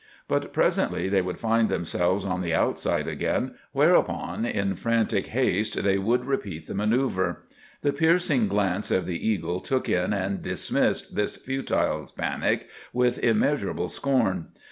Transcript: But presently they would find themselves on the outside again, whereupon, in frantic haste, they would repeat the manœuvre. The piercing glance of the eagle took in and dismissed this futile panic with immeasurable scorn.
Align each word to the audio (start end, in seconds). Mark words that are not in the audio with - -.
But 0.27 0.51
presently 0.51 1.09
they 1.09 1.21
would 1.21 1.37
find 1.39 1.69
themselves 1.69 2.25
on 2.25 2.41
the 2.41 2.55
outside 2.55 3.07
again, 3.07 3.53
whereupon, 3.71 4.45
in 4.47 4.75
frantic 4.75 5.27
haste, 5.27 5.83
they 5.83 5.99
would 5.99 6.25
repeat 6.25 6.65
the 6.65 6.73
manœuvre. 6.73 7.37
The 7.83 7.93
piercing 7.93 8.47
glance 8.47 8.89
of 8.89 9.05
the 9.05 9.27
eagle 9.29 9.59
took 9.59 9.87
in 9.87 10.11
and 10.11 10.41
dismissed 10.41 11.13
this 11.15 11.35
futile 11.37 12.11
panic 12.17 12.67
with 12.91 13.19
immeasurable 13.19 13.89
scorn. 13.89 14.47